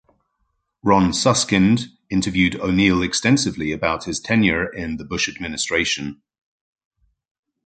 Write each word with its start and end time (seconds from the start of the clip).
Ron 0.81 1.13
Suskind 1.13 1.89
interviewed 2.09 2.55
O'Neill 2.55 3.03
extensively 3.03 3.71
about 3.71 4.05
his 4.05 4.19
tenure 4.19 4.65
in 4.65 4.97
the 4.97 5.05
Bush 5.05 5.29
Administration. 5.29 6.23